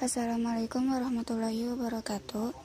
[0.00, 2.56] Assalamualaikum warahmatullahi wabarakatuh.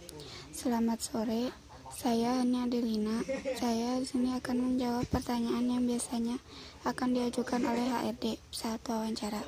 [0.56, 1.52] Selamat sore.
[1.92, 3.20] Saya Hania Delina.
[3.60, 6.40] Saya di sini akan menjawab pertanyaan yang biasanya
[6.88, 9.44] akan diajukan oleh HRD saat wawancara.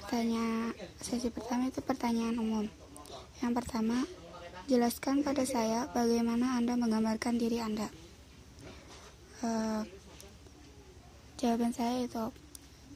[0.00, 2.64] Pertanyaan sesi pertama itu pertanyaan umum.
[3.44, 4.08] Yang pertama,
[4.64, 7.92] jelaskan pada saya bagaimana Anda menggambarkan diri Anda.
[9.44, 9.84] Uh,
[11.36, 12.32] jawaban saya itu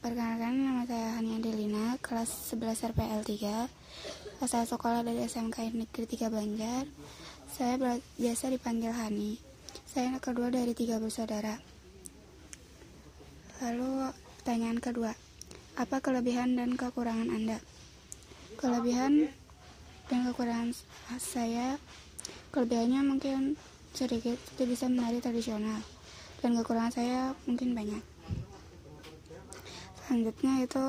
[0.01, 3.69] Perkenalkan, nama saya Hania Delina, kelas 11 RPL 3,
[4.41, 6.89] asal sekolah dari SMK Negeri 3 Banjar.
[7.45, 7.77] Saya
[8.17, 9.37] biasa dipanggil Hani.
[9.85, 11.53] Saya anak kedua dari tiga bersaudara.
[13.61, 14.09] Lalu,
[14.41, 15.13] pertanyaan kedua,
[15.77, 17.61] apa kelebihan dan kekurangan Anda?
[18.57, 19.29] Kelebihan
[20.09, 20.73] dan kekurangan
[21.21, 21.77] saya,
[22.49, 23.53] kelebihannya mungkin
[23.93, 25.77] sedikit, tidak bisa menari tradisional,
[26.41, 28.01] dan kekurangan saya mungkin banyak.
[30.11, 30.85] Selanjutnya itu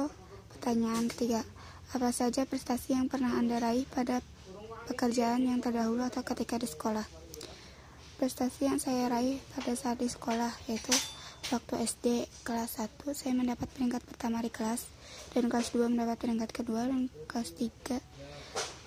[0.50, 1.46] pertanyaan ketiga.
[1.94, 4.18] Apa saja prestasi yang pernah Anda raih pada
[4.90, 7.06] pekerjaan yang terdahulu atau ketika di sekolah?
[8.18, 10.90] Prestasi yang saya raih pada saat di sekolah yaitu
[11.54, 14.90] waktu SD kelas 1 saya mendapat peringkat pertama di kelas
[15.38, 18.02] dan kelas 2 mendapat peringkat kedua dan kelas 3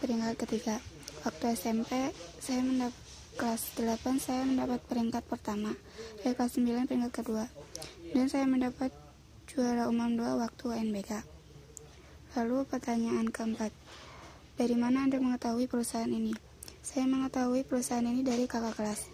[0.03, 0.83] peringkat ketiga.
[1.23, 2.11] Waktu SMP
[2.43, 2.99] saya mendapat
[3.39, 5.71] kelas 8 saya mendapat peringkat pertama
[6.27, 7.47] dan kelas 9 peringkat kedua
[8.11, 8.91] dan saya mendapat
[9.45, 11.21] juara umum 2 waktu UNBK.
[12.35, 13.69] Lalu pertanyaan keempat,
[14.57, 16.33] dari mana Anda mengetahui perusahaan ini?
[16.81, 19.07] Saya mengetahui perusahaan ini dari kakak kelas.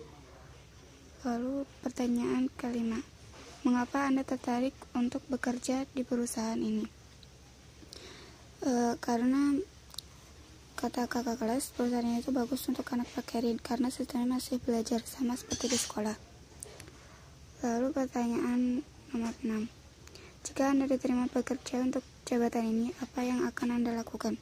[1.28, 2.98] Lalu pertanyaan kelima,
[3.62, 6.88] mengapa Anda tertarik untuk bekerja di perusahaan ini?
[8.66, 9.60] E, karena
[10.80, 15.70] kata kakak kelas, perusahaan itu bagus untuk anak pakerin karena sistemnya masih belajar sama seperti
[15.70, 16.18] di sekolah.
[17.62, 18.82] Lalu pertanyaan
[19.14, 19.81] nomor 6.
[20.42, 24.42] Jika Anda diterima bekerja untuk jabatan ini, apa yang akan Anda lakukan?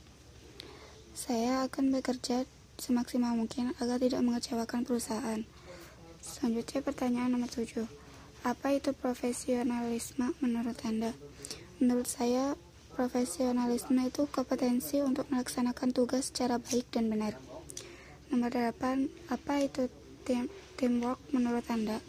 [1.11, 2.47] Saya akan bekerja
[2.79, 5.43] semaksimal mungkin agar tidak mengecewakan perusahaan.
[6.23, 7.83] Selanjutnya pertanyaan nomor 7.
[8.47, 11.11] Apa itu profesionalisme menurut Anda?
[11.83, 12.55] Menurut saya,
[12.95, 17.35] profesionalisme itu kompetensi untuk melaksanakan tugas secara baik dan benar.
[18.31, 19.11] Nomor 8.
[19.27, 19.91] Apa itu
[20.23, 20.47] team,
[20.79, 21.99] teamwork menurut Anda?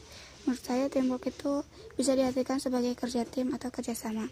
[0.45, 1.61] Menurut saya teamwork itu
[2.01, 4.29] bisa diartikan sebagai kerja tim atau kerjasama.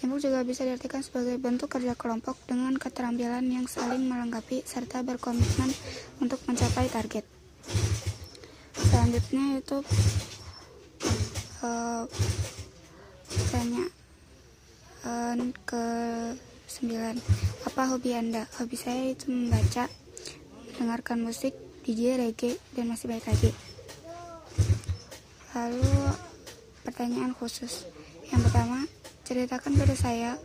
[0.00, 5.68] Teamwork juga bisa diartikan sebagai bentuk kerja kelompok dengan keterampilan yang saling melengkapi serta berkomitmen
[6.20, 7.24] untuk mencapai target.
[8.76, 9.78] Selanjutnya itu
[11.60, 12.04] uh,
[13.52, 13.84] tanya
[15.04, 15.84] uh, ke
[16.66, 17.14] sembilan
[17.64, 19.86] apa hobi anda hobi saya itu membaca
[20.76, 21.54] mendengarkan musik
[21.86, 23.75] DJ reggae dan masih baik lagi
[25.56, 25.88] Lalu
[26.84, 27.88] pertanyaan khusus.
[28.28, 28.84] Yang pertama,
[29.24, 30.36] ceritakan pada saya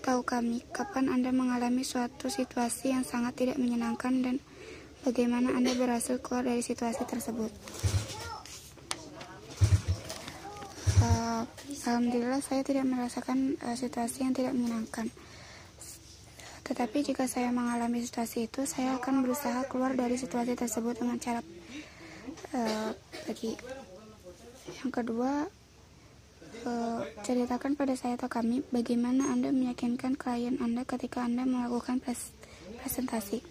[0.00, 4.36] atau kami kapan Anda mengalami suatu situasi yang sangat tidak menyenangkan dan
[5.06, 7.52] bagaimana Anda berhasil keluar dari situasi tersebut.
[11.00, 11.44] Uh,
[11.86, 15.06] Alhamdulillah saya tidak merasakan uh, situasi yang tidak menyenangkan.
[16.64, 21.40] Tetapi jika saya mengalami situasi itu, saya akan berusaha keluar dari situasi tersebut dengan cara
[22.54, 22.90] uh,
[23.28, 23.52] bagi
[24.80, 25.44] yang kedua,
[26.64, 32.32] uh, ceritakan pada saya atau kami bagaimana Anda meyakinkan klien Anda ketika Anda melakukan pres
[32.80, 33.44] presentasi.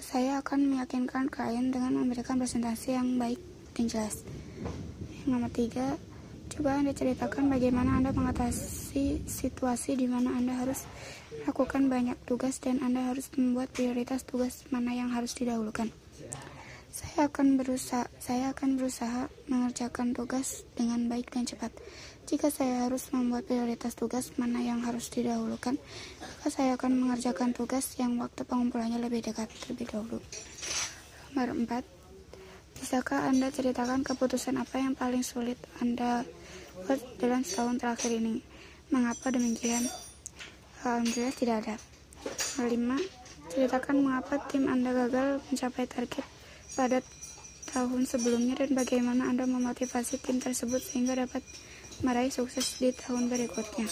[0.00, 3.40] Saya akan meyakinkan klien dengan memberikan presentasi yang baik
[3.76, 4.24] dan jelas.
[5.26, 6.00] Yang nomor tiga,
[6.48, 10.88] coba Anda ceritakan bagaimana Anda mengatasi situasi di mana Anda harus
[11.44, 15.92] melakukan banyak tugas dan Anda harus membuat prioritas tugas mana yang harus didahulukan.
[16.96, 21.68] Saya akan berusaha, saya akan berusaha mengerjakan tugas dengan baik dan cepat.
[22.24, 28.00] Jika saya harus membuat prioritas tugas mana yang harus didahulukan, maka saya akan mengerjakan tugas
[28.00, 30.24] yang waktu pengumpulannya lebih dekat terlebih dahulu.
[31.36, 31.84] Nomor 4.
[32.80, 36.24] Bisakah Anda ceritakan keputusan apa yang paling sulit Anda
[36.88, 38.40] buat dalam setahun terakhir ini?
[38.88, 39.84] Mengapa demikian?
[40.80, 41.76] Alhamdulillah tidak ada.
[42.56, 43.52] Nomor 5.
[43.52, 46.35] Ceritakan mengapa tim Anda gagal mencapai target
[46.76, 47.00] pada
[47.72, 51.42] tahun sebelumnya dan bagaimana Anda memotivasi tim tersebut sehingga dapat
[52.04, 53.88] meraih sukses di tahun berikutnya.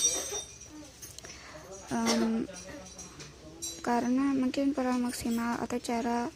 [1.89, 2.45] Um,
[3.85, 6.29] karena mungkin kurang maksimal atau cara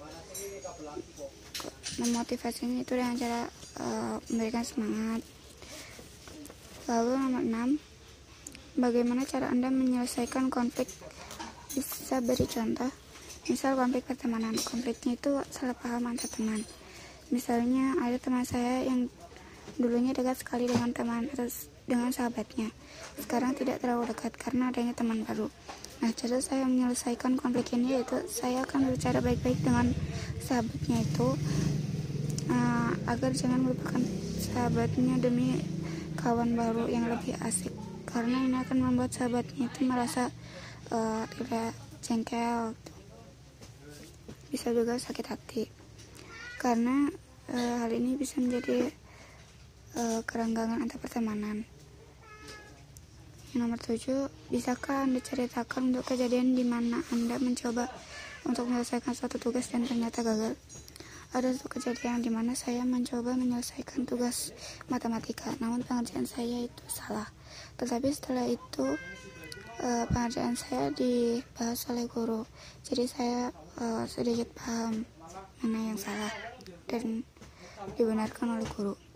[1.97, 3.41] memotivasinya itu dengan cara
[3.81, 5.21] uh, memberikan semangat.
[6.89, 10.89] Lalu nomor 6, bagaimana cara Anda menyelesaikan konflik?
[11.73, 13.08] Bisa beri contoh?
[13.49, 16.61] Misal konflik pertemanan konfliknya itu salah paham antar teman
[17.29, 19.09] misalnya ada teman saya yang
[19.77, 21.47] dulunya dekat sekali dengan teman atau
[21.89, 22.69] dengan sahabatnya.
[23.17, 25.49] Sekarang tidak terlalu dekat karena adanya teman baru.
[26.05, 29.95] Nah, cara saya menyelesaikan konflik ini yaitu saya akan berbicara baik-baik dengan
[30.43, 31.29] sahabatnya itu
[32.53, 34.03] uh, agar jangan melupakan
[34.39, 35.59] sahabatnya demi
[36.19, 37.71] kawan baru yang lebih asik
[38.07, 40.31] karena ini akan membuat sahabatnya itu merasa
[40.91, 41.75] uh, tidak
[42.05, 42.75] jengkel.
[44.49, 45.65] Bisa juga sakit hati
[46.59, 47.09] karena
[47.53, 48.91] uh, hal ini bisa menjadi
[49.97, 51.69] uh, kerenggangan antar pertemanan
[53.57, 57.89] yang nomor tujuh, bisakah Anda ceritakan untuk kejadian di mana Anda mencoba
[58.45, 60.53] untuk menyelesaikan suatu tugas dan ternyata gagal?
[61.33, 64.53] Ada satu kejadian di mana saya mencoba menyelesaikan tugas
[64.93, 67.25] matematika, namun pengerjaan saya itu salah.
[67.81, 68.85] Tetapi setelah itu
[69.79, 72.43] uh, pengerjaan saya dibahas oleh guru,
[72.83, 73.41] jadi saya
[73.79, 75.07] uh, sedikit paham
[75.63, 76.35] mana yang salah
[76.91, 77.23] dan
[77.95, 78.99] dibenarkan oleh guru.